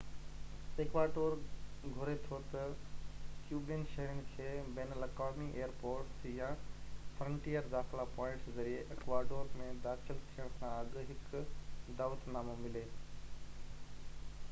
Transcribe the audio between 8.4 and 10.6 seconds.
ذريعي اڪواڊور ۾ داخل ٿيڻ